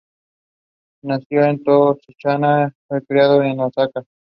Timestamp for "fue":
2.87-3.05